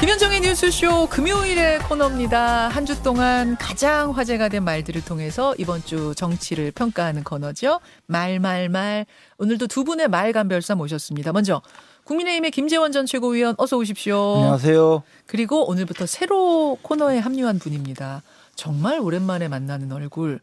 [0.00, 2.68] 김현정의 뉴스쇼 금요일의 코너입니다.
[2.68, 7.80] 한 주 동안 가장 화제가 된 말들을 통해서 이번 주 정치를 평가하는 코너죠.
[8.06, 9.04] 말, 말, 말.
[9.38, 11.32] 오늘도 두 분의 말 감별사 모셨습니다.
[11.32, 11.60] 먼저
[12.04, 14.36] 국민의힘의 김재원 전 최고위원 어서 오십시오.
[14.36, 15.02] 안녕하세요.
[15.26, 18.22] 그리고 오늘부터 새로 코너에 합류한 분입니다.
[18.54, 20.40] 정말 오랜만에 만나는 얼굴.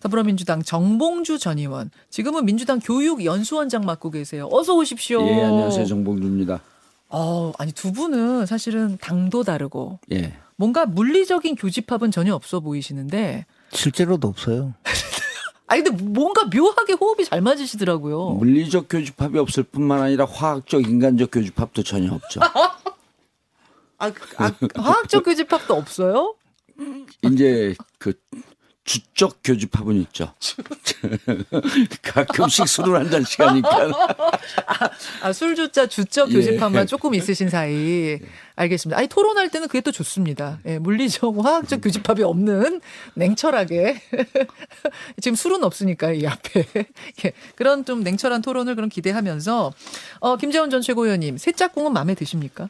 [0.00, 1.90] 더불어민주당 정봉주 전 의원.
[2.10, 4.48] 지금은 민주당 교육연수원장 맡고 계세요.
[4.52, 5.20] 어서 오십시오.
[5.26, 5.86] 예, 안녕하세요.
[5.86, 6.60] 정봉주입니다.
[7.10, 10.34] 어, 아니 두 분은 사실은 당도 다르고 예.
[10.56, 14.74] 뭔가 물리적인 교집합은 전혀 없어 보이시는데 실제로도 없어요.
[15.66, 18.30] 아니 근데 뭔가 묘하게 호흡이 잘 맞으시더라고요.
[18.30, 22.40] 물리적 교집합이 없을 뿐만 아니라 화학적 인간적 교집합도 전혀 없죠.
[23.98, 26.34] 아, 아 화학적 교집합도 없어요?
[27.22, 28.14] 이제 그
[28.90, 30.34] 주적 교집합은 있죠.
[32.02, 33.88] 가끔씩 술을 한 잔씩 하니까.
[35.22, 36.34] 아, 술주자 주적 예.
[36.34, 38.18] 교집합만 조금 있으신 사이.
[38.56, 38.98] 알겠습니다.
[38.98, 40.58] 아니, 토론할 때는 그게 또 좋습니다.
[40.66, 42.80] 예, 물리적, 화학적 교집합이 없는
[43.14, 44.02] 냉철하게.
[45.22, 46.66] 지금 술은 없으니까, 이 앞에.
[47.24, 49.72] 예, 그런 좀 냉철한 토론을 그럼 기대하면서,
[50.18, 52.68] 어, 김재원 전 최고위원님, 새 짝꿍은 마음에 드십니까?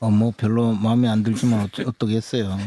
[0.00, 2.58] 어, 뭐 별로 마음에 안 들지만 어쩌, 어떠겠어요.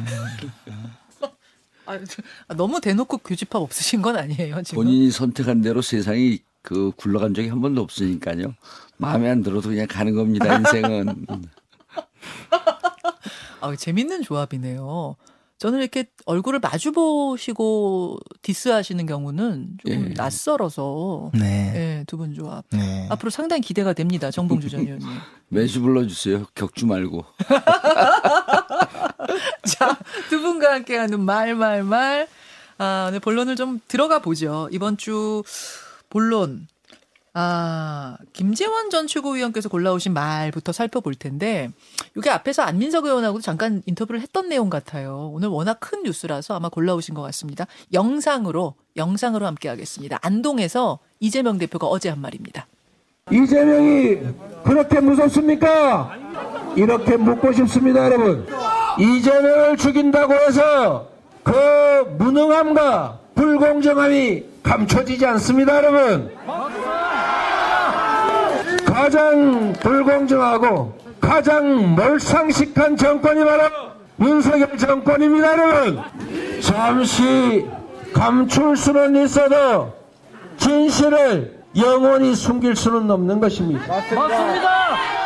[1.86, 4.83] 아, 저- 아, 너무 대놓고 교집합 없으신 건 아니에요, 지금?
[4.83, 8.55] 본인이 선택한 대로 세상이 그 굴러간 적이 한 번도 없으니까요.
[8.97, 10.56] 마음에 안 들어도 그냥 가는 겁니다.
[10.58, 11.25] 인생은.
[13.61, 15.16] 아, 재밌는 조합이네요.
[15.58, 19.97] 저는 이렇게 얼굴을 마주 보시고 디스하시는 경우는 좀 예.
[20.16, 21.72] 낯설어서 네.
[21.75, 22.66] 예, 두분 조합.
[22.72, 23.08] 네.
[23.09, 24.31] 앞으로 상당히 기대가 됩니다.
[24.31, 25.08] 정봉주 전 의원님.
[25.47, 26.45] 매주 불러주세요.
[26.56, 27.23] 격주 말고.
[29.66, 29.98] 자,
[30.30, 32.28] 두 분과 함께하는 말, 말, 말.
[32.78, 34.68] 아, 네, 본론을 좀 들어가 보죠.
[34.72, 35.44] 이번 주
[36.09, 36.68] 본론.
[37.38, 41.70] 아, 김재원 전 최고위원께서 골라오신 말부터 살펴볼 텐데,
[42.16, 45.31] 이게 앞에서 안민석 의원하고도 잠깐 인터뷰를 했던 내용 같아요.
[45.34, 47.68] 오늘 워낙 큰 뉴스라서 아마 골라오신 것 같습니다.
[47.92, 50.18] 영상으로, 영상으로 함께 하겠습니다.
[50.22, 52.68] 안동에서 이재명 대표가 어제 한 말입니다.
[53.30, 54.19] 이재명이
[54.63, 56.16] 그렇게 무섭습니까?
[56.78, 58.46] 이렇게 묻고 싶습니다, 여러분.
[58.97, 61.07] 이재명을 죽인다고 해서
[61.44, 61.51] 그
[62.17, 66.31] 무능함과 불공정함이 감춰지지 않습니다, 여러분.
[68.85, 73.63] 가장 불공정하고 가장 몰상식한 정권이 바로
[74.22, 76.00] 윤석열 정권입니다, 여러분.
[76.62, 77.66] 잠시
[78.13, 79.94] 감출 수는 있어도
[80.57, 83.85] 진실을 영원히 숨길 수는 없는 것입니다.
[83.85, 85.25] 자,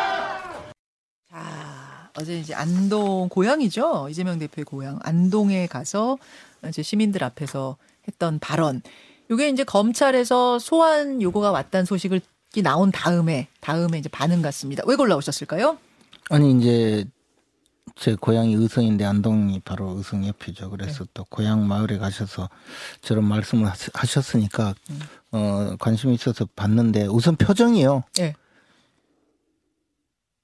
[2.20, 4.08] 어제 이제 안동 고향이죠.
[4.10, 4.98] 이재명 대표의 고향.
[5.02, 6.18] 안동에 가서
[6.68, 7.76] 이제 시민들 앞에서
[8.06, 8.82] 했던 발언.
[9.30, 12.20] 요게 이제 검찰에서 소환 요구가 왔다는 소식을
[12.56, 14.82] 이 나온 다음에 다음에 이제 반응 같습니다.
[14.86, 15.78] 왜 골라오셨을까요?
[16.30, 17.06] 아니 이제
[17.96, 20.70] 제 고향이 의성인데 안동이 바로 의성 옆이죠.
[20.70, 22.50] 그래서 또 고향 마을에 가셔서
[23.02, 24.74] 저런 말씀을 하셨으니까
[25.32, 28.02] 어 관심이 있어서 봤는데 우선 표정이요.
[28.18, 28.34] 예.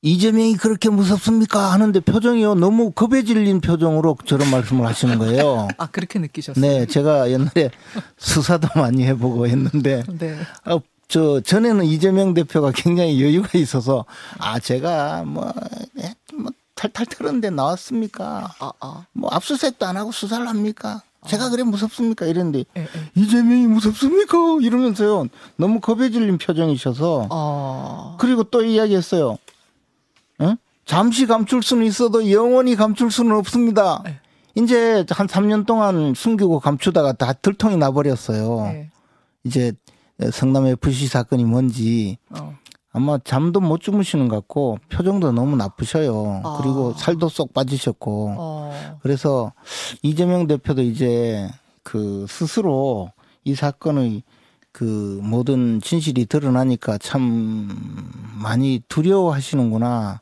[0.03, 1.73] 이재명이 그렇게 무섭습니까?
[1.73, 2.55] 하는데 표정이요.
[2.55, 5.69] 너무 겁에 질린 표정으로 저런 말씀을 하시는 거예요.
[5.79, 6.65] 아, 그렇게 느끼셨어요.
[6.65, 7.71] 네, 제가 옛날에
[8.17, 10.37] 수사도 많이 해보고 했는데 네.
[10.67, 14.05] 어, 저 전에는 이재명 대표가 굉장히 여유가 있어서
[14.39, 15.53] 아 제가 뭐,
[15.99, 18.53] 예, 뭐 탈탈 털었는데 나왔습니까?
[18.59, 19.07] 아, 아.
[19.13, 21.03] 뭐 압수수색도 안 하고 수사를 합니까?
[21.27, 22.27] 제가 그래 무섭습니까?
[22.27, 22.89] 이랬는데 예, 예.
[23.21, 24.37] 이재명이 무섭습니까?
[24.61, 28.17] 이러면서요 너무 겁에 질린 표정이셔서 어.
[28.21, 29.39] 그리고 또 이야기했어요.
[30.87, 30.91] 응?
[30.91, 34.03] 잠시 감출 수는 있어도 영원히 감출 수는 없습니다.
[34.05, 34.21] 네.
[34.55, 38.67] 이제 한 3년 동안 숨기고 감추다가 다 들통이 나버렸어요.
[38.73, 38.91] 예.
[39.45, 39.73] 이제
[40.33, 42.57] 성남 FC 사건이 뭔지 어.
[42.91, 46.41] 아마 잠도 못 주무시는 것 같고 표정도 너무 나쁘셔요.
[46.43, 46.59] 아.
[46.63, 48.99] 그리고 살도 쏙 빠지셨고 어.
[49.03, 49.53] 그래서
[50.03, 51.47] 이재명 대표도 이제
[51.83, 53.13] 그 스스로
[53.45, 54.23] 이 사건의
[54.73, 57.69] 그 모든 진실이 드러나니까 참
[58.41, 60.21] 많이 두려워하시는구나.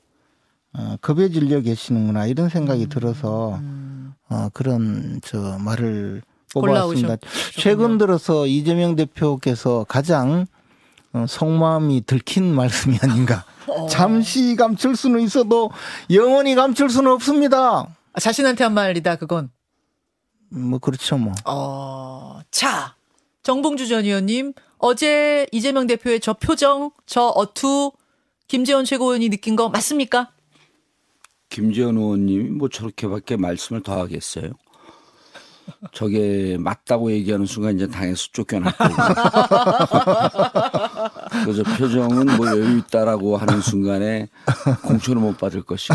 [0.77, 3.61] 어, 겁에 질려 계시는구나 이런 생각이 들어서
[4.29, 6.23] 어, 그런 저 말을
[6.53, 7.17] 뽑아왔습니다.
[7.57, 10.47] 최근 들어서 이재명 대표께서 가장
[11.13, 13.45] 어, 속마음이 들킨 말씀이 아닌가.
[13.69, 13.87] 어.
[13.87, 15.71] 잠시 감출 수는 있어도
[16.11, 17.87] 영원히 감출 수는 없습니다.
[18.13, 19.51] 아, 자신한테 한 말이다, 그건.
[20.51, 21.33] 뭐 그렇죠 뭐.
[21.47, 22.95] 어, 자,
[23.43, 27.93] 정봉주 전 의원님, 어제 이재명 대표의 저 표정, 저 어투,
[28.49, 30.31] 김재원 최고위원이 느낀 거 맞습니까?
[31.55, 34.51] 김재원 의원님이 뭐 저렇게밖에 말씀을 더 하겠어요.
[35.93, 38.85] 저게 맞다고 얘기하는 순간 이제 당에서 쫓겨났고
[41.45, 44.27] 그래서 표정은 뭐 여유 있다라고 하는 순간에
[44.83, 45.95] 공천을 못 받을 것이고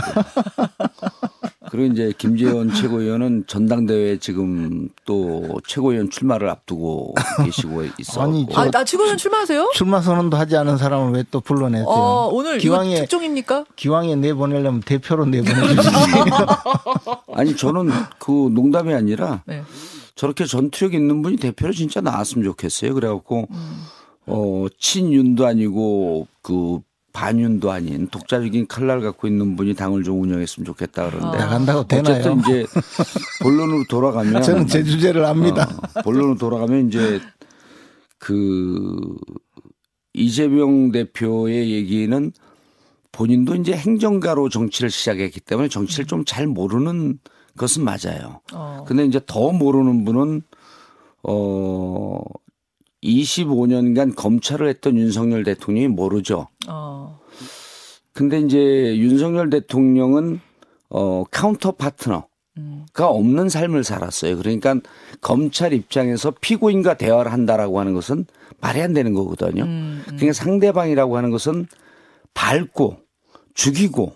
[1.72, 8.22] 그리고 이제 김재원 최고위원은 전당대회 지금 또 최고위원 출마를 앞두고 계시고 있어.
[8.22, 9.70] 아니, 저- 아, 나 최고위원 출마하세요?
[9.74, 11.86] 출마 선언도 하지 않은 사람을 왜 또 불러내세요?
[11.88, 13.66] 어, 오늘 기왕에 특종입니까?
[13.76, 15.90] 기왕에 내보내려면 대표로 내보내주지.
[17.34, 19.64] 아니 저는 그 농담이 아니라 네.
[20.16, 22.94] 저렇게 전투력 있는 분이 대표로 진짜 나왔으면 좋겠어요.
[22.94, 23.48] 그래갖고
[24.26, 26.80] 어 친윤도 아니고 그
[27.20, 32.16] 반윤도 아닌 독자적인 칼날 갖고 있는 분이 당을 좀 운영했으면 좋겠다 그러는데 나간다고 되나요?
[32.16, 32.66] 어쨌든 이제
[33.44, 35.68] 본론으로 돌아가면 저는 제 주제를 압니다.
[35.96, 37.20] 어, 본론으로 돌아가면 이제
[38.20, 39.18] 그
[40.14, 42.32] 이재명 대표의 얘기는
[43.12, 47.20] 본인도 이제 행정가로 정치를 시작했기 때문에 정치를 좀 잘 모르는
[47.58, 48.40] 것은 맞아요.
[48.54, 48.86] 어.
[48.88, 50.42] 근데 이제 더 모르는 분은
[51.24, 52.22] 어
[53.04, 56.48] 25년간 검찰을 했던 윤석열 대통령이 모르죠.
[56.68, 57.20] 어.
[58.14, 58.58] 근데 이제
[58.98, 60.42] 윤석열 대통령은
[60.90, 62.26] 어 카운터 파트너
[62.58, 62.86] 음.
[62.94, 64.38] 가 없는 삶을 살았어요.
[64.38, 64.76] 그러니까
[65.22, 68.26] 검찰 입장에서 피고인과 대화를 한다라고 하는 것은
[68.60, 69.64] 말이 안 되는 거거든요.
[69.64, 70.04] 음, 음.
[70.06, 71.68] 그러니까 상대방이라고 하는 것은
[72.34, 72.98] 밟고
[73.54, 74.14] 죽이고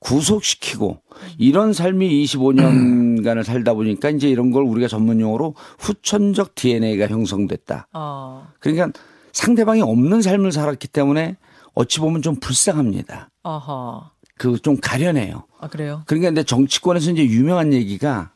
[0.00, 1.00] 구속시키고
[1.38, 7.88] 이런 삶이 25년간을 살다 보니까 이제 이런 걸 우리가 전문 용어로 후천적 DNA가 형성됐다.
[7.92, 8.48] 어.
[8.60, 8.90] 그러니까
[9.32, 11.36] 상대방이 없는 삶을 살았기 때문에
[11.74, 13.30] 어찌 보면 좀 불쌍합니다.
[13.42, 14.10] 아하.
[14.38, 15.44] 그좀 가려내요.
[15.60, 16.02] 아, 그래요?
[16.06, 18.32] 그러니까 근데 정치권에서 이제 유명한 얘기가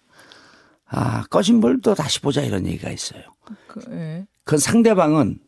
[0.86, 3.22] 아 꺼진 벌도 다시 보자 이런 얘기가 있어요.
[3.68, 4.26] 그, 예.
[4.44, 5.38] 그건 상대방은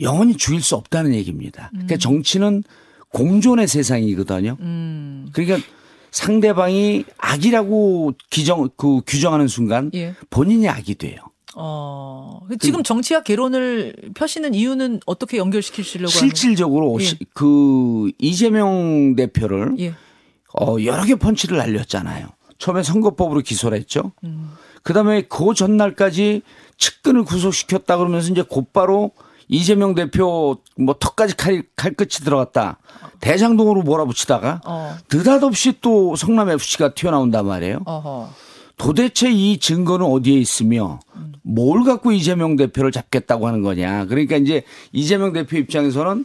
[0.00, 1.70] 영원히 죽일 수 없다는 얘기입니다.
[1.70, 2.64] 그러니까 정치는
[3.12, 4.56] 공존의 세상이거든요.
[4.60, 5.28] 음.
[5.32, 5.66] 그러니까
[6.10, 10.14] 상대방이 악이라고 규정 그 규정하는 순간 예.
[10.30, 11.18] 본인이 악이 돼요.
[11.56, 12.40] 어.
[12.60, 17.04] 지금 정치학 개론을 펴시는 이유는 어떻게 연결시키시려고 실질적으로 예.
[17.04, 19.94] 시- 그 이재명 대표를 예.
[20.58, 22.28] 어, 여러 개 펀치를 날렸잖아요.
[22.58, 24.12] 처음에 선거법으로 기소를 했죠.
[24.24, 24.50] 음.
[24.82, 26.42] 그 다음에 그 전날까지
[26.76, 29.12] 측근을 구속시켰다 그러면서 이제 곧바로
[29.50, 32.78] 이재명 대표 뭐 턱까지 칼, 칼끝이 들어갔다.
[33.20, 34.96] 대장동으로 몰아붙이다가 어.
[35.12, 37.80] 느닷없이 또 성남 FC가 튀어나온단 말이에요.
[37.84, 38.30] 어허.
[38.76, 41.00] 도대체 이 증거는 어디에 있으며
[41.42, 44.06] 뭘 갖고 이재명 대표를 잡겠다고 하는 거냐.
[44.06, 44.62] 그러니까 이제
[44.92, 46.24] 이재명 대표 입장에서는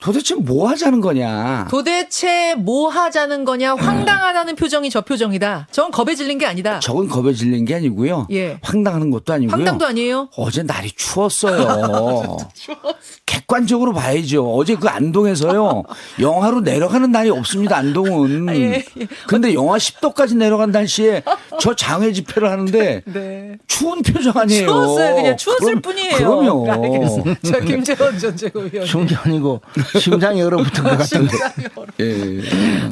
[0.00, 1.66] 도대체 뭐 하자는 거냐.
[1.70, 5.68] 도대체 뭐 하자는 거냐 황당하다는 표정이 저 표정이다.
[5.70, 6.78] 전 겁에 질린 게 아니다.
[6.80, 8.26] 저건 겁에 질린 게 아니고요.
[8.32, 8.58] 예.
[8.62, 9.52] 황당하는 것도 아니고요.
[9.56, 10.28] 황당도 아니에요?
[10.36, 12.36] 어제 날이 추웠어요.
[13.26, 14.54] 객관적으로 봐야죠.
[14.54, 15.82] 어제 그 안동에서요.
[16.20, 17.76] 영하로 내려가는 날이 없습니다.
[17.78, 18.48] 안동은.
[18.48, 19.06] 아, 예, 예.
[19.26, 21.22] 근데 영하 10도까지 내려간 날씨에
[21.60, 23.56] 저 장외 집회를 하는데 네.
[23.66, 24.66] 추운 표정 아니에요.
[24.66, 25.14] 추웠어요.
[25.16, 26.16] 그냥 추웠을 그럼- 뿐이에요.
[26.16, 26.70] 그럼요.
[26.70, 27.40] 알겠습니다.
[27.50, 28.86] 자, 김재원 전 최고위원.
[28.86, 29.60] 추운 게 아니고
[30.00, 31.28] 심장이 얼어붙은 것 같은데.
[31.36, 31.86] 심장이 얼어.
[32.00, 32.40] 예.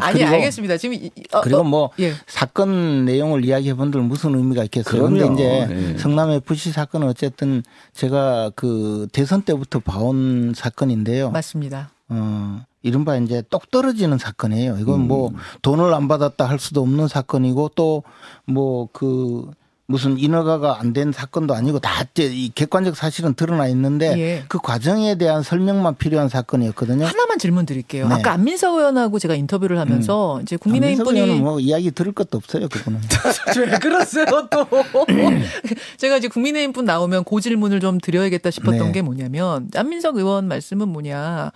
[0.00, 0.76] 아니 그리고- 알겠습니다.
[0.76, 2.12] 지금 이- 이- 어, 그리고 어, 뭐 예.
[2.26, 5.02] 사건 내용을 이야기해 본들 무슨 의미가 있겠어요.
[5.02, 5.14] 그럼요.
[5.16, 5.98] 그런데 이제 예.
[5.98, 7.62] 성남 FC 사건은 어쨌든
[7.92, 11.30] 제가 그 대선 때부터 봐온 사건인데요.
[11.30, 11.90] 맞습니다.
[12.08, 14.76] 어, 이른바 이제 똑 떨어지는 사건이에요.
[14.80, 15.08] 이건 음.
[15.08, 18.02] 뭐 돈을 안 받았다 할 수도 없는 사건이고 또
[18.46, 19.50] 뭐그
[19.86, 24.44] 무슨 인허가가 안 된 사건도 아니고 다 이 객관적 사실은 드러나 있는데 예.
[24.48, 27.06] 그 과정에 대한 설명만 필요한 사건이었거든요.
[27.06, 28.06] 하나만 질문 드릴게요.
[28.08, 28.14] 네.
[28.14, 32.36] 아까 안민석 의원하고 제가 인터뷰를 하면서 이제 국민의힘 안민석 의원은 분이 뭐 이야기 들을 것도
[32.38, 32.68] 없어요.
[32.68, 33.00] 그분은.
[33.56, 34.66] 왜 그러세요 또?
[35.96, 38.92] 제가 이제 국민의힘 분 나오면 그 질문을 좀 드려야겠다 싶었던 네.
[38.92, 41.50] 게 뭐냐면 안민석 의원 말씀은 뭐냐?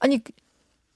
[0.00, 0.20] 아니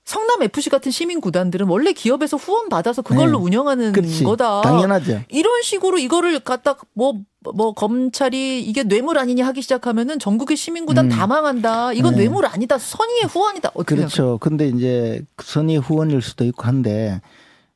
[0.06, 3.44] 성남 FC 같은 시민 구단들은 원래 기업에서 후원 받아서 그걸로 네.
[3.44, 4.22] 운영하는 그렇지.
[4.22, 4.62] 거다.
[4.62, 5.22] 당연하죠.
[5.28, 11.06] 이런 식으로 이거를 갖다 뭐, 뭐 검찰이 이게 뇌물 아니냐 하기 시작하면은 전국의 시민 구단
[11.06, 11.08] 음.
[11.08, 11.92] 다 망한다.
[11.92, 12.22] 이건 네.
[12.22, 12.78] 뇌물 아니다.
[12.78, 13.70] 선의의 후원이다.
[13.84, 14.38] 그렇죠.
[14.40, 17.20] 근데 이제 선의 후원일 수도 있고 한데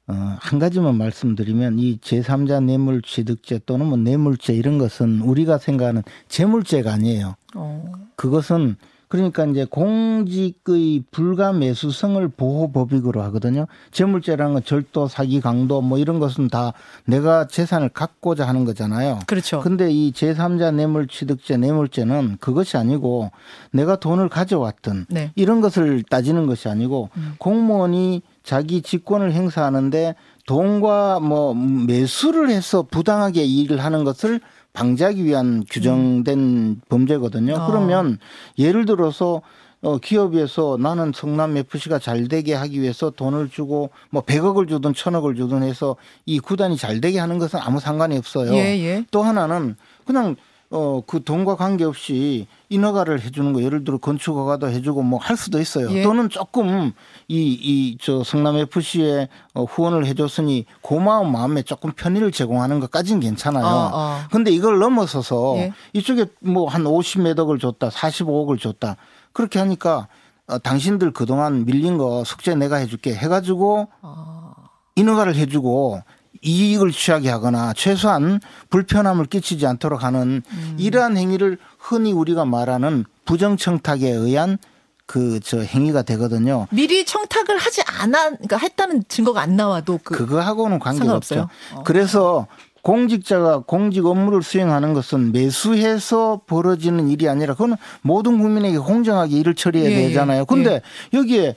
[0.06, 6.04] 어, 한 가지만 말씀드리면 이 제3자 뇌물 취득죄 또는 뭐 뇌물죄 이런 것은 우리가 생각하는
[6.28, 7.34] 재물죄가 아니에요.
[7.56, 7.92] 어.
[8.14, 8.76] 그것은
[9.10, 13.66] 그러니까 이제 공직의 불가 매수성을 보호 법익으로 하거든요.
[13.90, 16.72] 재물죄라는 건 절도, 사기, 강도 뭐 이런 것은 다
[17.06, 19.18] 내가 재산을 갖고자 하는 거잖아요.
[19.26, 19.60] 그렇죠.
[19.60, 23.32] 근데 이 제3자 뇌물 취득죄, 뇌물죄는 그것이 아니고
[23.72, 25.32] 내가 돈을 가져왔던 네.
[25.34, 30.14] 이런 것을 따지는 것이 아니고 공무원이 자기 직권을 행사하는데
[30.46, 34.40] 돈과 뭐 매수를 해서 부당하게 일을 하는 것을
[34.72, 37.56] 방지하기 위한 규정된 범죄거든요.
[37.56, 37.66] 아.
[37.66, 38.18] 그러면
[38.58, 39.42] 예를 들어서
[39.82, 45.36] 어, 기업에서 나는 성남 FC가 잘 되게 하기 위해서 돈을 주고 뭐 100억을 주든 1000억을
[45.36, 45.96] 주든 해서
[46.26, 48.52] 이 구단이 잘 되게 하는 것은 아무 상관이 없어요.
[48.54, 49.04] 예, 예.
[49.10, 50.36] 또 하나는 그냥
[50.72, 55.60] 어, 그 돈과 관계없이 인허가를 해주는 거 예를 들어 건축 허가도 해주고 뭐 할 수도
[55.60, 55.90] 있어요.
[55.92, 56.02] 예.
[56.02, 56.92] 또는 조금
[57.26, 63.64] 이, 이, 저 성남 FC에 어, 후원을 해줬으니 고마운 마음에 조금 편의를 제공하는 것까지는 괜찮아요.
[63.64, 64.18] 어, 어.
[64.30, 65.72] 근데 이걸 넘어서서 예.
[65.92, 68.96] 이쪽에 뭐 한 50매덕을 줬다, 45억을 줬다.
[69.32, 70.06] 그렇게 하니까
[70.46, 74.54] 어, 당신들 그동안 밀린 거 숙제 내가 해줄게 해가지고 아.
[74.94, 76.00] 인허가를 해주고
[76.42, 80.76] 이익을 취하게 하거나 최소한 불편함을 끼치지 않도록 하는 음.
[80.78, 84.58] 이러한 행위를 흔히 우리가 말하는 부정청탁에 의한
[85.06, 86.68] 그 저 행위가 되거든요.
[86.70, 91.34] 미리 청탁을 하지 않아, 그러니까 했다는 증거가 안 나와도 그 그거하고는 관계가 없죠.
[91.34, 91.78] 상관없어요?
[91.80, 91.82] 어.
[91.82, 92.46] 그래서
[92.82, 99.90] 공직자가 공직 업무를 수행하는 것은 매수해서 벌어지는 일이 아니라 그거는 모든 국민에게 공정하게 일을 처리해야
[99.90, 100.44] 예, 예, 되잖아요.
[100.46, 100.80] 근데
[101.12, 101.56] 여기에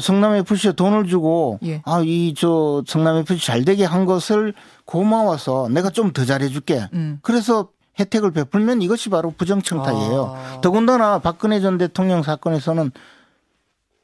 [0.00, 1.82] 성남 FC에 돈을 주고 예.
[1.84, 6.88] 아이 저 성남 FC 잘 되게 한 것을 고마워서 내가 좀 더 잘해줄게.
[6.92, 7.18] 음.
[7.22, 10.34] 그래서 혜택을 베풀면 이것이 바로 부정청탁이에요.
[10.36, 10.60] 아.
[10.60, 12.90] 더군다나 박근혜 전 대통령 사건에서는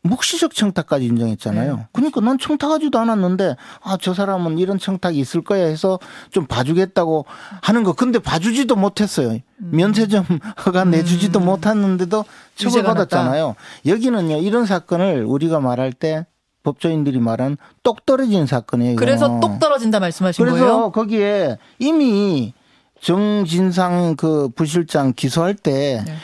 [0.02, 1.76] 묵시적 청탁까지 인정했잖아요.
[1.76, 1.86] 네.
[1.92, 5.98] 그러니까 난 청탁하지도 않았는데 아 저 사람은 이런 청탁이 있을 거야 해서
[6.30, 7.26] 좀 봐주겠다고
[7.62, 7.92] 하는 거.
[7.92, 9.38] 근데 봐주지도 못했어요.
[9.58, 10.24] 면세점
[10.64, 12.24] 허가 내주지도 못했는데도 음.
[12.64, 13.56] 유죄가 처벌받았잖아요.
[13.86, 16.26] 여기는요 이런 사건을 우리가 말할 때
[16.62, 18.96] 법조인들이 말한 똑 떨어진 사건이에요.
[18.96, 19.40] 그래서.
[19.40, 20.92] 똑 떨어진다 말씀하신 그래서 거예요?
[20.92, 22.54] 거기에 이미
[23.00, 26.14] 정진상 그 부실장 기소할 때 네.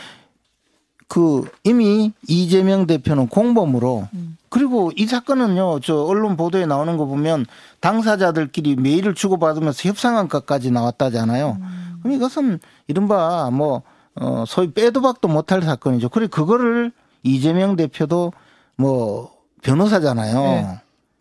[1.15, 4.37] 그 이미 이재명 대표는 공범으로 음.
[4.49, 7.47] 그리고 이 사건은요 저 언론 보도에 나오는 거 보면
[7.79, 11.59] 당사자들끼리 메일을 주고받으면서 협상한 것까지 나왔다잖아요.
[11.61, 11.99] 음.
[12.03, 13.83] 그럼 이것은 이른바 뭐
[14.17, 16.09] 어, 소위 빼도 박도 못할 사건이죠.
[16.09, 16.91] 그리고 그거를
[17.23, 18.33] 이재명 대표도
[18.77, 19.31] 뭐
[19.63, 20.41] 변호사잖아요.
[20.41, 20.81] 네.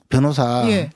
[0.09, 0.67] 변호사.
[0.71, 0.89] 예.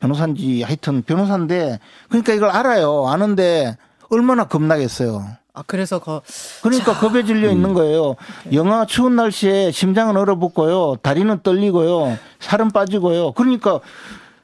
[0.00, 3.06] 변호사인지 하여튼 변호사인데 그러니까 이걸 알아요.
[3.06, 3.76] 아는데
[4.08, 5.26] 얼마나 겁나겠어요.
[5.54, 6.22] 아, 그래서 거,
[6.62, 8.14] 그러니까 겁에 질려 있는 거예요.
[8.52, 10.96] 영하 추운 날씨에 심장은 얼어붙고요.
[11.02, 12.16] 다리는 떨리고요.
[12.38, 13.32] 살은 빠지고요.
[13.32, 13.80] 그러니까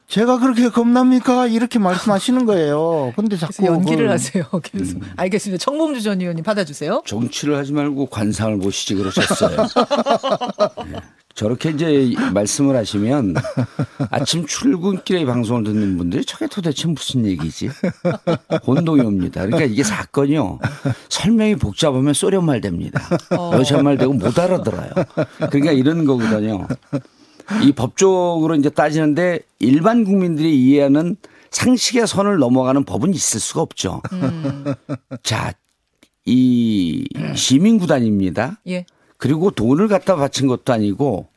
[0.07, 1.47] 제가 그렇게 겁납니까?
[1.47, 3.13] 이렇게 말씀하시는 거예요.
[3.15, 4.43] 근데 자꾸 그래서 연기를 그걸 하세요.
[4.61, 5.01] 계속.
[5.15, 5.63] 알겠습니다.
[5.63, 7.01] 청봉주 전 의원님 받아주세요.
[7.05, 9.55] 정치를 하지 말고 관상을 보시지 그러셨어요.
[11.35, 11.39] 예.
[11.39, 13.35] 저렇게 이제 말씀을 하시면
[14.09, 17.69] 아침 출근길에 방송을 듣는 분들이 저게 도대체 무슨 얘기지?
[18.65, 19.45] 혼동이 옵니다.
[19.45, 20.59] 그러니까 이게 사건이요.
[21.09, 23.01] 설명이 복잡하면 소련말 됩니다.
[23.37, 23.51] 어.
[23.53, 24.91] 러시아말 되고 못 알아들어요.
[25.51, 26.67] 그러니까 이런 거거든요.
[27.63, 31.17] 이 법적으로 이제 따지는데 일반 국민들이 이해하는
[31.51, 34.01] 상식의 선을 넘어가는 법은 있을 수가 없죠.
[35.21, 35.53] 자,
[36.25, 38.59] 이 시민구단입니다.
[38.67, 38.85] 예.
[39.17, 41.27] 그리고 돈을 갖다 바친 것도 아니고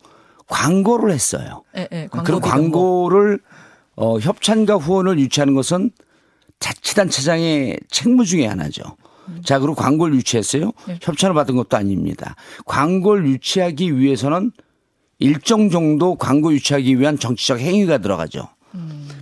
[0.46, 1.62] 광고를 했어요.
[1.76, 2.08] 예, 예.
[2.10, 3.40] 그런 광고 광고를
[3.96, 5.90] 어, 협찬과 후원을 유치하는 것은
[6.60, 8.82] 자치단체장의 책무 중에 하나죠.
[9.44, 10.72] 자, 그리고 광고를 유치했어요.
[10.86, 10.98] 네.
[11.02, 12.34] 협찬을 받은 것도 아닙니다.
[12.64, 14.52] 광고를 유치하기 위해서는
[15.18, 18.48] 일정 정도 광고 유치하기 위한 정치적 행위가 들어가죠.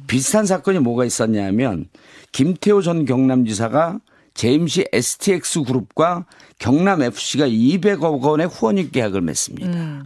[0.07, 1.89] 비슷한 사건이 뭐가 있었냐면
[2.33, 3.99] 김태호 전 경남지사가
[4.37, 6.26] 제임시 STX 그룹과
[6.59, 9.73] 경남 FC가 200억 원의 후원입 계약을 맺습니다.
[9.78, 10.05] 음.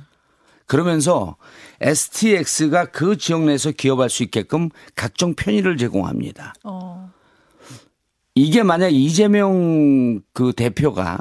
[0.67, 1.37] 그러면서
[1.81, 6.55] STX가 그 지역 내에서 기업할 수 있게끔 각종 편의를 제공합니다.
[6.63, 7.11] 어.
[8.37, 11.19] 이게 만약 이재명 그 대표가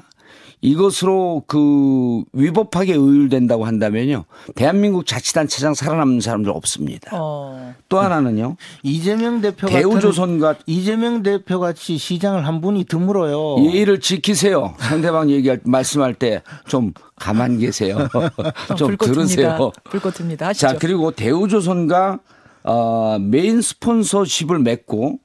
[0.61, 4.25] 이것으로 그 위법하게 의율된다고 한다면요.
[4.55, 7.11] 대한민국 자치단체장 살아남는 사람들 없습니다.
[7.13, 7.73] 어.
[7.87, 8.57] 또 하나는요.
[8.83, 13.63] 이재명 대표 대우조선과 이재명 대표 같이 시장을 한 분이 드물어요.
[13.65, 14.75] 예의를 지키세요.
[14.79, 17.97] 상대방 얘기할 말씀할 때 좀 가만 계세요.
[18.77, 19.05] 좀 불꽃.
[19.07, 19.71] 들으세요.
[19.85, 20.41] 불꽃 틉니다.
[20.41, 20.67] 하시죠.
[20.67, 22.19] 자, 그리고 대우조선과
[22.63, 25.19] 어, 메인 스폰서십을 맺고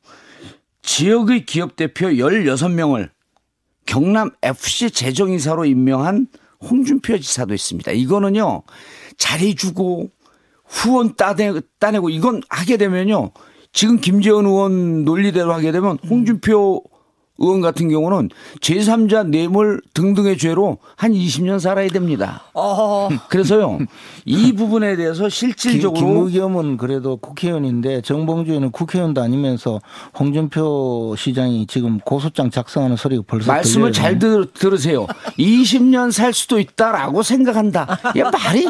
[0.82, 3.10] 지역의 기업 대표 16명을
[3.86, 6.28] 경남 FC 재정이사로 임명한
[6.60, 7.92] 홍준표 지사도 있습니다.
[7.92, 8.62] 이거는요,
[9.18, 10.10] 자리 주고
[10.64, 13.32] 후원 따내, 따내고 이건 하게 되면요,
[13.72, 16.82] 지금 김재원 의원 논리대로 하게 되면 홍준표
[17.38, 22.44] 의원 같은 경우는 제3자 뇌물 등등의 죄로 한 20년 살아야 됩니다.
[22.54, 23.08] 어.
[23.28, 23.78] 그래서요,
[24.24, 29.80] 이 부분에 대해서 김- 실질적으로 김무겸은 그래도 국회의원인데 정봉주는 국회의원도 아니면서
[30.18, 33.92] 홍준표 시장이 지금 고소장 작성하는 소리가 벌써 말씀을 들려요.
[33.92, 35.06] 잘 들, 들으세요.
[35.38, 37.98] 20년 살 수도 있다라고 생각한다.
[38.16, 38.66] 야, 말이,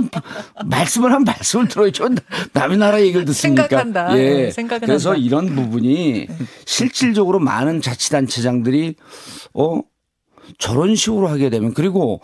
[0.64, 2.08] 말씀을 한 말씀을 들어야죠.
[2.54, 3.68] 남의 나라 얘기를 듣습니까?
[3.68, 4.16] 생각한다.
[4.18, 4.22] 예.
[4.44, 5.22] 네, 생각은 그래서 한다.
[5.22, 6.28] 이런 부분이
[6.64, 8.94] 실질적으로 많은 자치단체장 들이,
[9.54, 9.80] 어,
[10.58, 12.20] 저런 식으로 하게 되면 그리고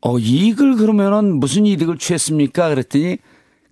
[0.00, 2.70] 어, 이익을 그러면은 무슨 이득을 취했습니까?
[2.70, 3.18] 그랬더니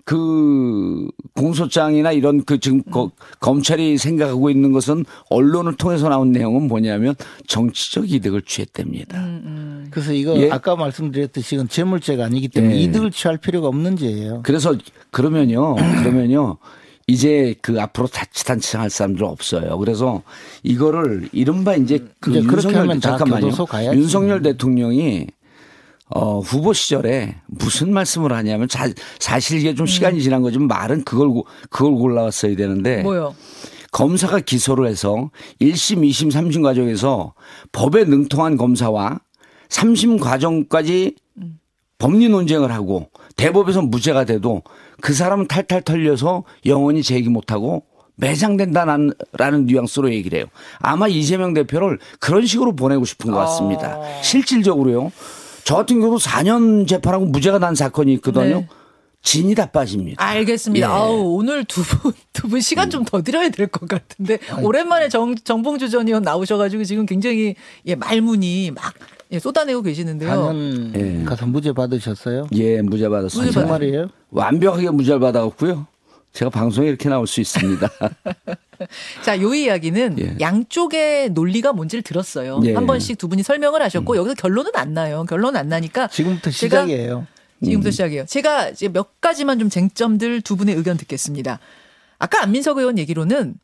[0.04, 7.14] 그 공소장이나 이런 그 지금 거- 검찰이 생각하고 있는 것은 언론을 통해서 나온 내용은 뭐냐면
[7.47, 9.25] 정치적 이득을 취했답니다.
[9.90, 10.50] 그래서 이거 예.
[10.50, 12.80] 아까 말씀드렸듯이 이건 재물죄가 아니기 때문에 예.
[12.80, 14.40] 이득을 취할 필요가 없는 죄예요.
[14.42, 14.75] 그래서
[15.11, 16.59] 그러면요, 그러면요.
[17.11, 19.76] 이제 그 앞으로 자치단체할 사람들 없어요.
[19.79, 20.23] 그래서
[20.62, 22.87] 이거를 이른바 이제 그 이제 윤석열
[23.19, 23.47] 잠깐만요.
[23.97, 25.26] 윤석열 대통령이
[26.12, 28.88] 어, 후보 시절에 무슨 말씀을 하냐면 자,
[29.19, 33.35] 사실 이게 좀 시간이 지난 거지만 말은 그걸 고- 그걸 골라왔어야 되는데 뭐요?
[33.93, 37.35] 검사가 기소를 해서 1심, 2심, 3심 과정에서
[37.73, 39.21] 법에 능통한 검사와
[39.69, 41.14] 3심 과정까지
[42.00, 44.62] 법리 논쟁을 하고 대법에서 무죄가 돼도
[45.00, 47.85] 그 사람은 탈탈 털려서 영원히 재기 못하고
[48.16, 49.14] 매장된다라는
[49.66, 50.47] 뉘앙스로 얘기를 해요.
[50.80, 53.99] 아마 이재명 대표를 그런 식으로 보내고 싶은 것 같습니다.
[54.00, 54.23] 아.
[54.23, 55.12] 실질적으로요.
[55.64, 58.61] 저 같은 경우도 4년 재판하고 무죄가 난 사건이 있거든요.
[58.61, 58.69] 네.
[59.23, 60.23] 진이 다 빠집니다.
[60.25, 60.87] 알겠습니다.
[60.87, 60.90] 예.
[60.90, 65.35] 아우, 오늘 두 분, 두 분 시간 좀 더 드려야 될 것 같은데, 오랜만에 정,
[65.35, 67.54] 정봉주 전 의원 나오셔가지고 지금 굉장히,
[67.87, 68.95] 예, 말문이 막,
[69.33, 70.31] 예, 쏟아내고 계시는데요.
[70.31, 71.25] 4년 예.
[71.25, 72.49] 가서 무죄 받으셨어요?
[72.55, 73.47] 예, 무죄 받았습니다.
[73.49, 74.09] 무죄 정말이에요?
[74.31, 75.87] 완벽하게 무죄를 받아갖고요.
[76.33, 77.89] 제가 방송에 이렇게 나올 수 있습니다.
[79.25, 80.37] 자, 요 이야기는 예.
[80.41, 82.61] 양쪽의 논리가 뭔지를 들었어요.
[82.65, 82.71] 예.
[82.73, 82.77] 음.
[82.77, 85.25] 한 번씩 두 분이 설명을 하셨고, 여기서 결론은 안 나요.
[85.29, 86.09] 결론은 안 나니까.
[86.09, 87.27] 지금부터 제가- 시작이에요.
[87.63, 88.25] 지금부터 시작이에요.
[88.27, 91.59] 제가 이제 몇 가지만 좀 쟁점들 두 분의 의견 듣겠습니다.
[92.19, 93.55] 아까 안민석 의원 얘기로는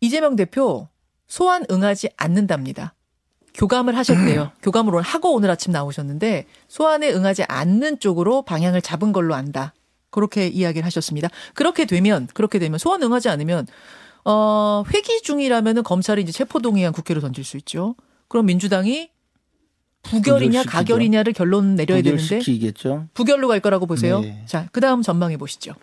[0.00, 0.88] 이재명 대표
[1.26, 2.94] 소환 응하지 않는답니다.
[3.60, 4.52] 교감을 하셨대요.
[4.62, 9.74] 교감을 오늘 하고 오늘 아침 나오셨는데 소환에 응하지 않는 쪽으로 방향을 잡은 걸로 안다.
[10.08, 11.28] 그렇게 이야기를 하셨습니다.
[11.52, 13.66] 그렇게 되면 그렇게 되면 소환 응하지 않으면
[14.24, 17.96] 어 회기 중이라면은 검찰이 이제 체포동의안 국회로 던질 수 있죠.
[18.28, 19.10] 그럼 민주당이
[20.04, 20.70] 부결이냐 부결시키죠.
[20.70, 23.08] 가결이냐를 결론 내려야 되는데 부결시키겠죠.
[23.12, 24.20] 부결로 갈 거라고 보세요.
[24.20, 24.42] 네.
[24.46, 25.74] 자, 그 다음 전망해 보시죠.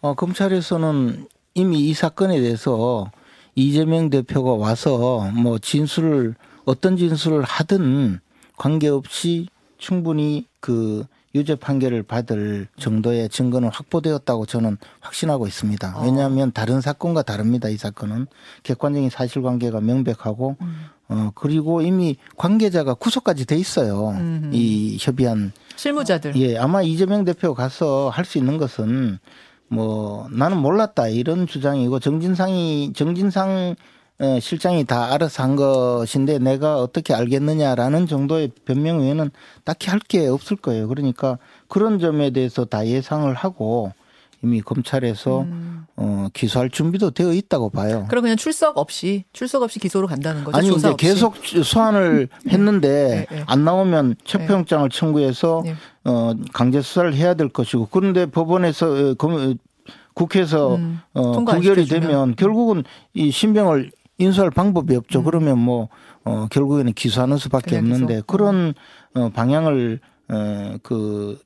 [0.00, 3.12] 어, 검찰에서는 이미 이 사건에 대해서
[3.54, 8.20] 이재명 대표가 와서 뭐 진술을 어떤 진술을 하든
[8.56, 9.48] 관계없이
[9.78, 15.98] 충분히 그 유죄 판결을 받을 정도의 증거는 확보되었다고 저는 확신하고 있습니다.
[15.98, 16.02] 어.
[16.04, 17.68] 왜냐하면 다른 사건과 다릅니다.
[17.68, 18.26] 이 사건은
[18.64, 20.56] 객관적인 사실관계가 명백하고
[21.08, 24.10] 어 그리고 이미 관계자가 구속까지 돼 있어요.
[24.10, 24.50] 음흠.
[24.52, 26.34] 이 협의한 실무자들.
[26.36, 29.18] 예, 아마 이재명 대표 가서 할 수 있는 것은
[29.68, 33.74] 뭐 나는 몰랐다 이런 주장이고 정진상이 정진상 어,
[34.40, 39.30] 실장이 다 알아서 한 것인데 내가 어떻게 알겠느냐라는 정도의 변명 외에는
[39.64, 40.88] 딱히 할 게 없을 거예요.
[40.88, 43.92] 그러니까 그런 점에 대해서 다 예상을 하고
[44.42, 45.46] 이미 검찰에서
[45.96, 48.06] 어, 기소할 준비도 되어 있다고 봐요.
[48.08, 50.56] 그럼 그냥 출석 없이 출석 없이 기소로 간다는 거죠.
[50.56, 50.96] 아니 이제 없이.
[51.06, 53.44] 계속 소환을 했는데 네, 네.
[53.46, 55.74] 안 나오면 체포영장을 청구해서 네.
[56.04, 59.56] 어 강제 수사를 해야 될 것이고 그런데 법원에서 어, 검-
[60.14, 61.86] 국회에서 음, 어 부결이.
[61.86, 62.82] 되면 결국은
[63.14, 65.22] 이 신병을 인수할 방법이 없죠.
[65.22, 65.88] 그러면 뭐
[66.24, 67.84] 어, 결국에는 기소하는 수밖에 음.
[67.84, 68.26] 없는데 기소.
[68.26, 68.74] 그런
[69.14, 71.38] 어, 방향을 어, 그,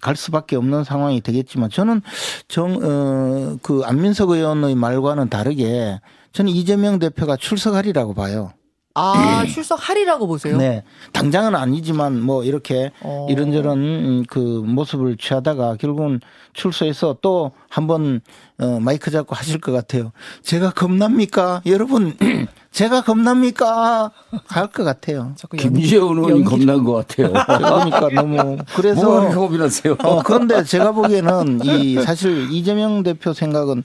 [0.00, 2.02] 갈 수밖에 없는 상황이 되겠지만 저는
[2.46, 5.98] 정, 어, 그 안민석 의원의 말과는 다르게
[6.32, 8.52] 저는 이재명 대표가 출석하리라고 봐요.
[8.98, 10.56] 아, 출석하리라고 보세요.
[10.56, 10.82] 네.
[11.12, 13.26] 당장은 아니지만 뭐 이렇게 어.
[13.30, 16.20] 이런저런 음, 그 모습을 취하다가 결국은
[16.52, 18.20] 출소해서 또 한번
[18.60, 20.12] 어, 마이크 잡고 하실 것 같아요.
[20.42, 21.62] 제가 겁납니까?
[21.66, 22.16] 여러분,
[22.72, 24.10] 제가 겁납니까?
[24.46, 25.32] 할 것 같아요.
[25.56, 27.32] 김지혜원 의원이 겁난 것 같아요.
[27.46, 29.96] 그러니까 너무 그래서 뭐가 그렇게 겁이 나세요?
[30.02, 33.84] 어, 그런데 제가 보기에는 이 사실 이재명 대표 생각은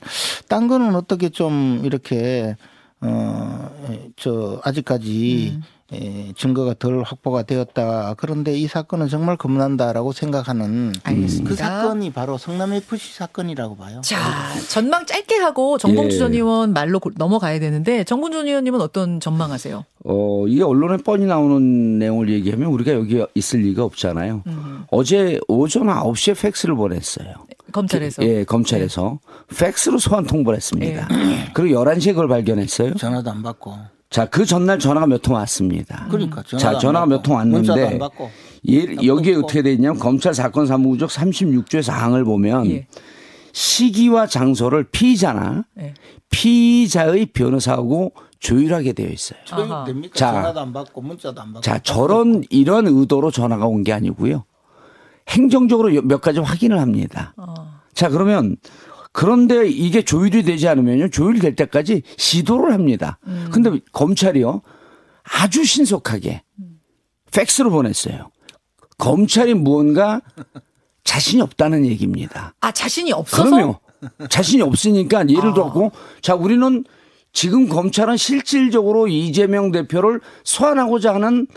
[0.50, 2.56] 딴 거는 어떻게 좀 이렇게
[3.06, 3.70] 어,
[4.16, 5.60] 저 아직까지
[5.92, 8.16] 에, 증거가 덜 확보가 되었다.
[8.18, 11.50] 그런데 이 사건은 정말 겁난다라고 생각하는 알겠습니다.
[11.50, 14.02] 그 사건이 바로 성남 FC 사건이라고 봐요.
[14.04, 14.18] 자,
[14.70, 16.20] 전망 짧게 하고 정봉주 예.
[16.20, 19.84] 전 의원 말로 고- 넘어가야 되는데 정봉주 전 의원님은 어떤 전망하세요?
[20.06, 24.42] 어, 이게 언론에 뻔히 나오는 내용을 얘기하면 우리가 여기 있을 리가 없잖아요.
[24.48, 24.84] 음.
[24.90, 27.28] 어제 오전 9시에 팩스를 보냈어요.
[27.74, 28.24] 검찰에서.
[28.24, 29.20] 예, 검찰에서
[29.58, 31.08] 팩스로 소환 통보를 했습니다.
[31.54, 32.94] 그리고 11시에 그걸 발견했어요.
[32.96, 33.76] 전화도 안 받고.
[34.10, 36.06] 자, 그 전날 전화가 몇 통 왔습니다.
[36.10, 38.30] 그러니까 전화도 자, 안 전화가 몇통 문자도 안 왔는데 받고.
[38.70, 42.88] 예, 여기에 어떻게 돼 있냐면 검찰 사건 사무구적 36조의 사항을 보면 예.
[43.52, 45.94] 시기와 장소를 피의자나 예.
[46.30, 49.40] 피의자의 변호사하고 조율하게 되어 있어요.
[49.52, 49.84] 아하.
[49.86, 50.14] 됩니까?
[50.16, 50.32] 자.
[50.32, 51.62] 전화도 안 받고 문자도 안 받고.
[51.62, 54.44] 자, 저런 이런 의도로 전화가 온 게 아니고요.
[55.30, 57.34] 행정적으로 몇 가지 확인을 합니다.
[57.38, 57.54] 어.
[57.94, 58.58] 자, 그러면
[59.12, 61.10] 그런데 이게 조율이 되지 않으면요.
[61.10, 63.20] 조율될 때까지 시도를 합니다.
[63.52, 64.62] 근데 검찰이요.
[65.24, 66.42] 아주 신속하게
[67.32, 68.32] 팩스로 보냈어요.
[68.98, 70.22] 검찰이 무언가
[71.04, 72.56] 자신이 없다는 얘기입니다.
[72.60, 73.80] 아 자신이 없어서 그럼요.
[74.30, 76.84] 자신이 없으니까 예를 들었고 자 우리는
[77.32, 81.48] 지금 검찰은 실질적으로 이재명 대표를 소환하고자 하는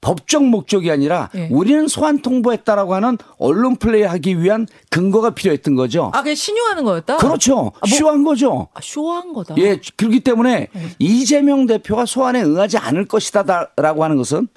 [0.00, 1.48] 법적 목적이 아니라 예.
[1.50, 6.10] 우리는 소환 통보했다라고 하는 언론 플레이하기 위한 근거가 필요했던 거죠.
[6.14, 7.16] 아 그냥 신용하는 거였다.
[7.16, 7.72] 그렇죠.
[7.80, 8.68] 아, 뭐- 쇼한 거죠.
[8.74, 9.54] 아, 쇼한 거다.
[9.58, 10.90] 예, 그렇기 때문에 네.
[10.98, 14.48] 이재명 대표가 소환에 응하지 않을 것이다라고 하는 것은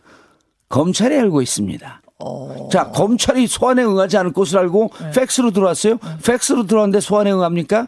[0.68, 2.02] 검찰이 알고 있습니다.
[2.20, 2.70] 어.
[2.72, 5.12] 자, 검찰이 소환에 응하지 않을 것을 알고 네.
[5.12, 5.98] 팩스로 들어왔어요.
[6.26, 7.88] 팩스로 들어왔는데 소환에 응합니까?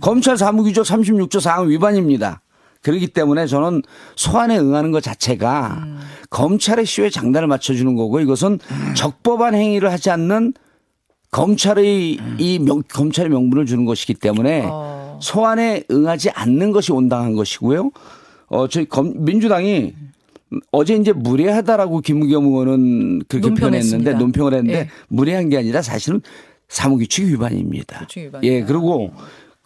[0.00, 2.40] 검찰 사무규정 36조 4항 위반입니다.
[2.82, 3.82] 그렇기 때문에 저는
[4.16, 5.98] 소환에 응하는 것 자체가 음.
[6.30, 8.58] 검찰의 쇼에 장단을 맞춰주는 거고 이것은
[8.96, 10.54] 적법한 행위를 하지 않는
[11.30, 15.18] 검찰의 이 명, 검찰의 명분을 주는 것이기 때문에 어.
[15.22, 17.90] 소환에 응하지 않는 것이 온당한 것이고요.
[18.46, 19.94] 어, 저희 검, 민주당이
[20.72, 24.12] 어제 이제 무례하다라고 김우겸 의원은 그렇게 논평했습니다.
[24.12, 24.88] 표현했는데 논평을 했는데 예.
[25.08, 26.22] 무례한 게 아니라 사실은
[26.68, 28.06] 사무규칙 위반입니다.
[28.42, 29.12] 예, 그리고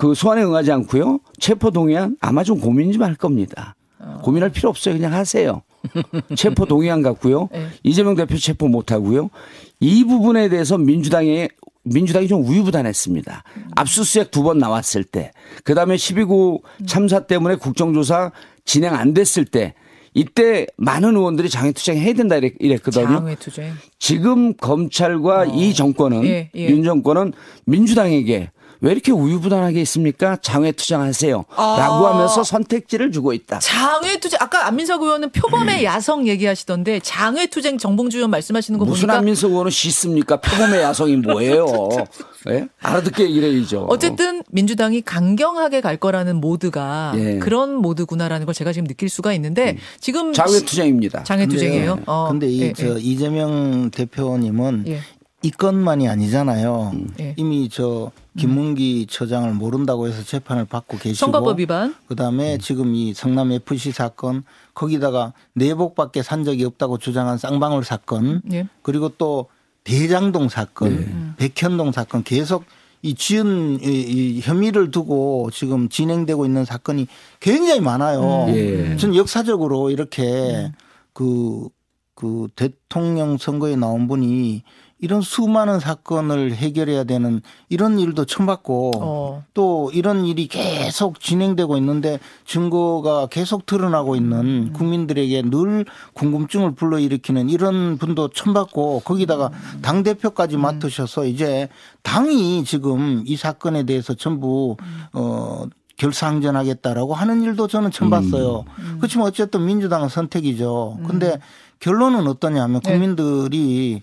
[0.03, 1.21] 그 소환에 응하지 않고요.
[1.38, 3.77] 체포 동의안 아마 좀 고민 좀 할 겁니다.
[4.01, 4.19] 어.
[4.25, 4.97] 고민할 필요 없어요.
[4.97, 5.62] 그냥 하세요.
[6.35, 7.49] 체포 동의안 갖고요.
[7.55, 7.69] 예.
[7.85, 9.31] 이재명 대표 체포 못 하고요.
[9.79, 11.51] 이 부분에 대해서 민주당의
[11.85, 13.45] 민주당이 좀 우유부단했습니다.
[13.77, 15.31] 압수수색 두 번 나왔을 때,
[15.62, 18.33] 그 다음에 12구 참사 때문에 국정조사
[18.65, 19.75] 진행 안 됐을 때,
[20.15, 23.07] 이때 많은 의원들이 장애투쟁 해야 된다 이랬- 이랬거든요.
[23.07, 23.73] 장외투쟁.
[24.01, 26.25] 지금 검찰과 이 정권은 어.
[26.25, 26.69] 예, 예.
[26.71, 27.33] 윤 정권은
[27.67, 28.51] 민주당에게
[28.83, 30.37] 왜 이렇게 우유부단하게 있습니까?
[30.42, 31.45] 장외 투쟁하세요.
[31.55, 31.77] 아.
[31.79, 33.61] 라고 하면서 선택지를 주고 있다.
[33.61, 39.03] 장외 투쟁 아까 안민석 의원은 표범의 야성 얘기하시던데 장외 투쟁 정봉주 의원 말씀하시는 거 무슨
[39.07, 40.40] 보니까 안민석 의원은 씻습니까?
[40.40, 41.66] 표범의 야성이 뭐예요?
[42.51, 42.66] 예?
[42.81, 43.87] 알아듣게 얘기를 해야죠.
[43.88, 47.35] 어쨌든 민주당이 강경하게 갈 거라는 모드가 예.
[47.35, 47.38] 음.
[47.38, 51.23] 그런 모드구나라는 걸 제가 지금 느낄 수가 있는데 지금 장외 투쟁입니다.
[51.23, 51.95] 장외 투쟁이에요.
[51.95, 54.99] 근데, 어, 근데 이 예, 저 이재명 대표님은 예.
[55.43, 56.93] 이 건만이 아니잖아요.
[57.21, 57.35] 예.
[57.37, 61.95] 이미 저 김문기 처장을 모른다고 해서 재판을 받고 계시고 선거법 위반.
[62.07, 68.69] 그다음에 지금 이 성남 FC 사건 거기다가 내복밖에 산 적이 없다고 주장한 쌍방울 사건 예.
[68.83, 69.47] 그리고 또
[69.85, 72.65] 대장동 사건, 백현동 사건 계속
[73.03, 77.09] 이 지은 이, 이 혐의를 두고 지금 진행되고 있는 사건이
[77.41, 78.47] 굉장히 많아요.
[78.51, 78.97] 예.
[78.97, 80.71] 전 역사적으로 이렇게
[81.13, 81.69] 그,
[82.15, 84.63] 그 대통령 선거에 나온 분이
[85.03, 89.45] 이런 수많은 사건을 해결해야 되는 이런 일도 처음 봤고 어.
[89.53, 95.85] 또 이런 일이 계속 진행되고 있는데 증거가 계속 드러나고 있는 국민들에게 늘
[96.15, 99.51] 궁금증을 불러일으키는 이런 분도 처음 봤고 거기다가
[99.83, 101.69] 당 대표까지 맡으셔서 이제
[102.03, 104.77] 당이 지금 이 사건에 대해서 전부
[105.12, 105.65] 어
[105.97, 108.65] 결사항전하겠다라고 하는 일도 저는 처음 봤어요.
[108.99, 110.99] 그렇지만 어쨌든 민주당은 선택이죠.
[111.07, 111.38] 근데
[111.81, 112.93] 결론은 어떠냐면 네.
[112.93, 114.01] 국민들이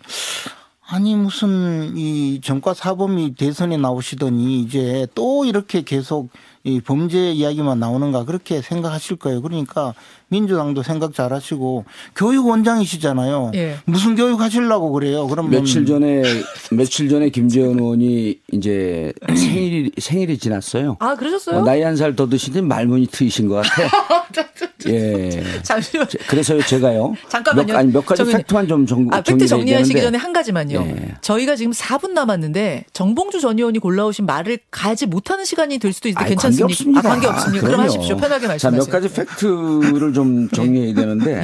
[0.92, 6.30] 아니 무슨 이 전과 사범이 대선에 나오시더니 이제 또 이렇게 계속
[6.64, 9.42] 이 범죄 이야기만 나오는가 그렇게 생각하실 거예요.
[9.42, 9.94] 그러니까
[10.30, 13.52] 민주당도 생각 잘하시고 교육원장이시잖아요.
[13.56, 13.78] 예.
[13.86, 15.28] 무슨 교육 하시려고 그래요?
[15.28, 16.24] 그러면 며칠 전에
[16.72, 20.98] 며칠 전에 김재원 의원이 이제 생일이 생일이 지났어요.
[21.00, 21.60] 아 그러셨어요?
[21.60, 24.28] 어, 나이 한 살 더 드시니 말문이 트이신 것 같아.
[24.88, 25.44] 예.
[25.64, 26.08] 잠시만.
[26.08, 27.14] 제- 그래서요 제가요.
[27.28, 27.68] 잠깐만요.
[27.74, 28.38] 몇, 아니 몇 가지 정의원님.
[28.44, 30.80] 팩트만 좀 정, 아, 팩트 정리하시기 전에 한 가지만요.
[30.88, 31.16] 예.
[31.22, 36.30] 저희가 지금 4분 남았는데 정봉주 전 의원이 골라오신 말을 가지 못하는 시간이 될 수도 있는데
[36.30, 36.68] 괜찮습니까?
[36.68, 37.00] 관계 없습니다.
[37.00, 37.68] 아, 관계 없습니까?
[37.68, 37.80] 그럼.
[37.82, 38.18] 하십시오.
[38.18, 38.80] 편하게 자, 말씀하세요.
[38.84, 41.44] 몇 가지 팩트를 좀 정리해야 되는데 네.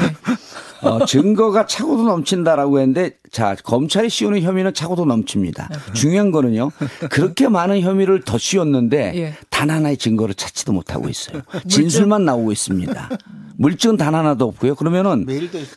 [0.86, 5.70] 어, 증거가 차고도 넘친다라고 했는데 자 검찰이 씌우는 혐의는 차고도 넘칩니다.
[5.72, 5.94] 네.
[5.94, 6.72] 중요한 거는요.
[7.10, 9.36] 그렇게 많은 혐의를 더 씌웠는데 예.
[9.50, 11.42] 단 하나의 증거를 찾지도 못하고 있어요.
[11.68, 13.10] 진술만 나오고 있습니다.
[13.58, 14.76] 물증은 단 하나도 없고요.
[14.76, 15.26] 그러면은.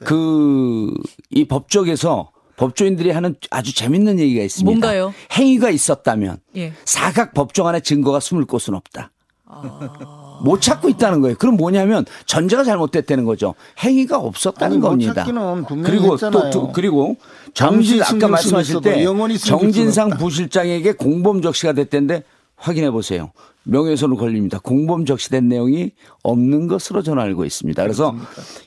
[0.04, 0.92] 그
[1.30, 4.68] 이 법적에서 법조인들이 하는 아주 재밌는 얘기가 있습니다.
[4.70, 5.14] 뭔가요?
[5.32, 6.72] 행위가 있었다면 예.
[6.84, 9.12] 사각 법정 안에 증거가 숨을 곳은 없다.
[9.46, 10.27] 아.
[10.40, 11.36] 못 찾고 있다는 거예요.
[11.38, 13.54] 그럼 뭐냐면 전제가 잘못됐다는 거죠.
[13.80, 15.14] 행위가 없었다는 아니, 못 겁니다.
[15.14, 16.50] 찾기는 분명히 그리고 했잖아요.
[16.50, 17.16] 또, 또 그리고
[17.54, 19.04] 정진 잠시 아까 말씀하실 때
[19.44, 20.10] 정진상.
[20.10, 22.22] 부실장에게 공범 적시가 됐는데
[22.56, 23.30] 확인해 보세요.
[23.64, 24.58] 명예훼손으로 걸립니다.
[24.62, 27.82] 공범 적시된 내용이 없는 것으로 저는 알고 있습니다.
[27.82, 28.14] 그래서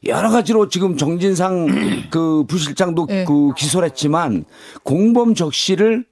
[0.06, 3.26] 여러 가지로 지금 정진상 그 부실장도 예.
[3.28, 4.46] 그 기소를 했지만
[4.84, 6.06] 공범 적시를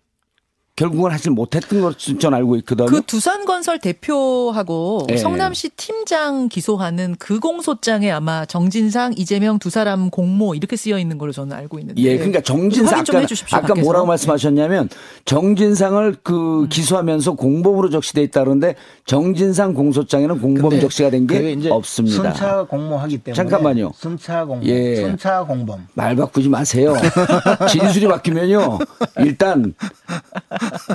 [0.79, 2.85] 결국은 하질 못했던 것으로 전 알고 있거든요.
[2.87, 5.17] 그 두산건설 대표하고 예.
[5.17, 11.33] 성남시 팀장 기소하는 그 공소장에 아마 정진상, 이재명 두 사람 공모 이렇게 쓰여 있는 걸로
[11.33, 12.01] 저는 알고 있는데.
[12.01, 13.83] 예, 그러니까 정진상 아까, 해주십시오, 아까 밖에서.
[13.83, 14.87] 뭐라고 말씀하셨냐면
[15.25, 16.69] 정진상을 그 음.
[16.69, 22.31] 기소하면서 공범으로 적시돼 있다 그러는데 정진상 공소장에는 공범 적시가 된 게 없습니다.
[22.31, 23.91] 순차 공모하기 때문에 잠깐만요.
[23.95, 24.95] 순차 공모, 예.
[24.95, 25.85] 순차 공범.
[25.93, 26.93] 말 바꾸지 마세요.
[27.69, 28.79] 진술이 바뀌면요.
[29.17, 29.73] 일단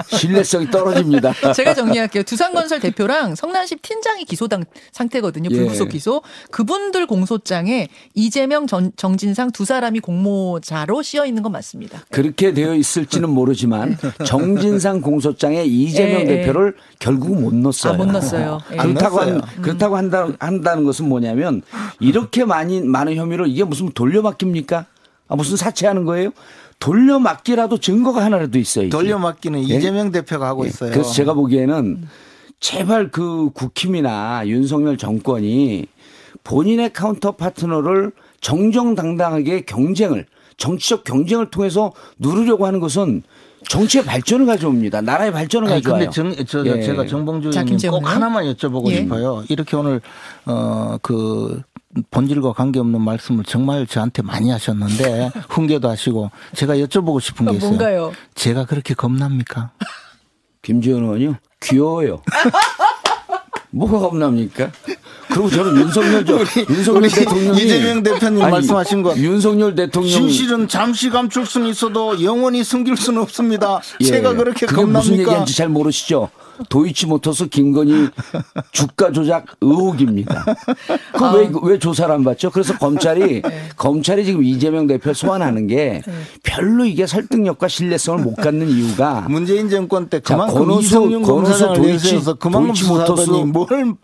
[0.08, 1.34] 신뢰성이 떨어집니다.
[1.54, 2.22] 제가 정리할게요.
[2.22, 5.48] 두산건설 대표랑 성남시 팀장이 기소당 상태거든요.
[5.52, 5.56] 예.
[5.56, 6.22] 불구속 기소.
[6.50, 12.00] 그분들 공소장에 이재명, 전, 정진상 두 사람이 공모자로 씌어 있는 건 맞습니다.
[12.10, 17.92] 그렇게 되어 있을지는 모르지만 정진상 공소장에 이재명 예, 대표를 결국 못 넣었어요.
[17.92, 18.60] 아, 못 넣었어요.
[18.72, 18.76] 예.
[18.76, 19.40] 그렇다고 안 한.
[19.62, 21.62] 그렇다고 한다, 한다는 것은 뭐냐면
[22.00, 24.86] 이렇게 많이 많은 혐의를 이게 무슨 돌려막깁니까?
[25.26, 26.30] 아, 무슨 사채하는 거예요?
[26.84, 28.90] 돌려막기라도 증거가 하나라도 있어야지.
[28.90, 29.76] 돌려막기는 예?
[29.76, 30.90] 이재명 대표가 하고 있어요.
[30.90, 32.06] 그래서 제가 보기에는
[32.60, 35.86] 제발 그 국힘이나 윤석열 정권이
[36.44, 40.26] 본인의 카운터 파트너를 정정당당하게 경쟁을
[40.58, 43.22] 정치적 경쟁을 통해서 누르려고 하는 것은
[43.66, 45.00] 정치의 발전을 가져옵니다.
[45.00, 46.10] 나라의 발전을 아니, 가져와요.
[46.10, 46.82] 근데 정, 저, 예.
[46.82, 48.06] 제가 정봉주 자, 의원님 꼭?
[48.06, 48.96] 하나만 여쭤보고 예.
[48.96, 49.42] 싶어요.
[49.48, 50.02] 이렇게 오늘
[50.44, 51.62] 어그
[52.10, 57.68] 본질과 관계없는 말씀을 정말 저한테 많이 하셨는데 훈계도 하시고 제가 여쭤보고 싶은 게 있어요.
[57.70, 58.12] 뭔가요?
[58.34, 59.70] 제가 그렇게 겁납니까?
[60.62, 61.36] 김지현 의원이요?
[61.62, 62.22] 귀여워요.
[63.70, 64.70] 뭐가 겁납니까?
[65.28, 66.38] 그리고 저는 윤석열 저
[66.70, 72.22] 윤석열 우리 대통령이 이재명 대표님 아니, 말씀하신 것 윤석열 대통령 진실은 잠시 감출 수는 있어도
[72.22, 73.80] 영원히 숨길 수는 없습니다.
[74.00, 74.04] 예.
[74.04, 75.32] 제가 그렇게 그게 무슨 겁납니까?
[75.32, 76.30] 얘기인지 잘 모르시죠?
[76.68, 78.08] 도이치모터스 김건희
[78.72, 80.44] 주가 조작 의혹입니다.
[81.16, 82.50] 그왜왜 조사를 안 받죠?
[82.50, 83.42] 그래서 검찰이
[83.76, 86.02] 검찰이 지금 이재명 대표 소환하는 게
[86.42, 91.80] 별로 이게 설득력과 신뢰성을 못 갖는 이유가 문재인 정권 때 자, 그만큼 권오수- 권오수 도이치-
[91.86, 93.94] 내세워서 그만큼 도이치모터스- 뭘,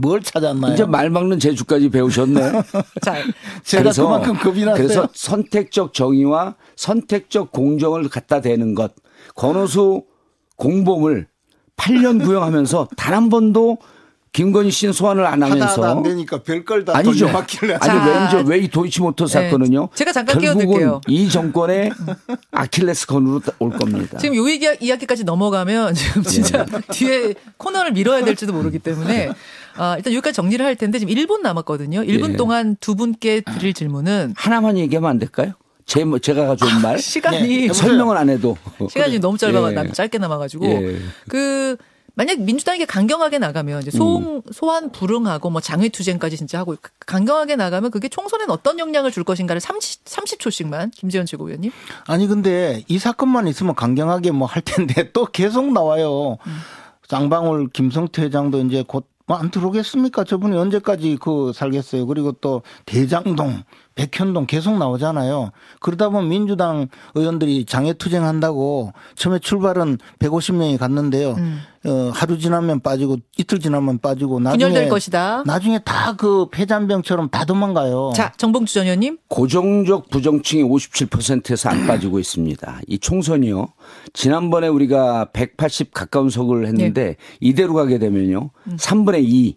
[0.00, 0.74] 뭘 찾았나요?
[0.74, 2.40] 이제 말 막는 재주까지 배우셨네.
[3.02, 3.16] 자,
[3.64, 4.82] 제가 그만큼 겁이 났어요.
[4.82, 8.92] 그래서 선택적 정의와 선택적 공정을 갖다 대는 것.
[9.34, 10.04] 권오수
[10.56, 11.26] 공범을
[11.80, 13.78] 8년 구형하면서 단 한 번도
[14.32, 17.26] 김건희 씨는 소환을 안 하면서 안 되니까 별걸 다 아니죠.
[17.28, 17.46] 아니
[17.80, 19.44] 자, 왠지 왜 이 도이치모터스 네.
[19.50, 19.88] 사건은요?
[19.94, 21.00] 제가 잠깐 결국은 끼어들게요.
[21.08, 21.90] 이 정권의
[22.52, 24.18] 아킬레스건으로 올 겁니다.
[24.18, 29.30] 지금 요 얘기, 이야기까지 넘어가면 지금 진짜 뒤에 코너를 밀어야 될지도 모르기 때문에
[29.76, 32.02] 아, 일단 여기까지 정리를 할 텐데 지금 1분 남았거든요.
[32.02, 32.36] 1분 예.
[32.36, 35.54] 동안 두 분께 드릴 질문은 하나만 얘기하면 안 될까요?
[35.90, 37.72] 제 뭐- 제가 가져온 말 시간이 네.
[37.72, 38.56] 설명을 안 해도
[38.88, 39.74] 시간이 너무 짧아 예.
[39.74, 40.98] 남 짧게 남아가지고 예.
[41.28, 41.76] 그
[42.14, 46.76] 만약 민주당이 강경하게 나가면 이제 소, 소환 불응하고 뭐 장외 투쟁까지 진짜 하고
[47.06, 51.72] 강경하게 나가면 그게 총선엔 어떤 영향을 줄 것인가를 30, 30초씩만 김재현 최고위원님.
[52.06, 56.38] 아니 근데 이 사건만 있으면 강경하게 뭐 할 텐데 또 계속 나와요.
[57.08, 60.22] 쌍방울 김성태 회장도 이제 곧뭐안 들어오겠습니까?
[60.22, 62.06] 저분이 언제까지 그 살겠어요.
[62.06, 63.62] 그리고 또 대장동,
[64.08, 65.50] 백현동 계속 나오잖아요.
[65.80, 71.36] 그러다 보면 민주당 의원들이 장애 투쟁한다고 처음에 출발은 150명이 갔는데요.
[71.86, 75.44] 어, 하루 지나면 빠지고 이틀 지나면 빠지고 나중에 분열될 것이다.
[75.46, 78.12] 나중에 다 그 폐잔병처럼 다 도망가요.
[78.14, 79.18] 자 정봉주 전 의원님.
[79.28, 82.80] 고정적 부정층이 57%에서 안 빠지고 있습니다.
[82.88, 83.68] 이 총선이요.
[84.12, 87.16] 지난번에 우리가 180 가까운 석을 했는데 네.
[87.40, 88.50] 이대로 가게 되면요.
[88.66, 88.76] 음.
[88.76, 89.56] 3분의 2,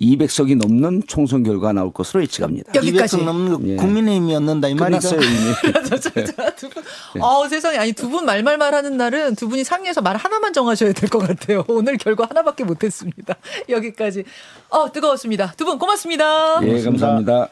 [0.00, 2.72] 200석이 넘는 총선 결과가 나올 것으로 예측합니다.
[2.74, 3.16] 여기까지.
[3.18, 3.76] 200석 넘는 거 예.
[3.76, 5.10] 국민의힘이었는다 이 말이죠.
[5.10, 5.54] 끝났어요 이미.
[6.56, 6.82] 두 분.
[7.20, 11.08] 어 세상에 아니 두 분 말말말 하는 날은 두 분이 상의해서 말 하나만 정하셔야 될
[11.10, 11.64] 것 같아요.
[11.68, 13.36] 오늘 결과 하나밖에 못 했습니다.
[13.68, 14.24] 여기까지.
[14.70, 15.52] 어 뜨거웠습니다.
[15.56, 16.60] 두 분 고맙습니다.
[16.62, 17.48] 예, 감사합니다.